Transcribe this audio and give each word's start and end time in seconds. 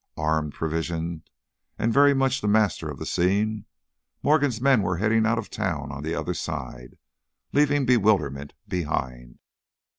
Armed, 0.17 0.53
provisioned, 0.55 1.29
and 1.77 1.93
very 1.93 2.15
much 2.15 2.41
the 2.41 2.47
masters 2.47 2.89
of 2.89 2.97
the 2.97 3.05
scene, 3.05 3.65
Morgan's 4.23 4.59
men 4.59 4.81
were 4.81 4.97
heading 4.97 5.27
out 5.27 5.37
of 5.37 5.51
town 5.51 5.91
on 5.91 6.01
the 6.01 6.15
other 6.15 6.33
side, 6.33 6.97
leaving 7.53 7.85
bewilderment 7.85 8.53
behind. 8.67 9.37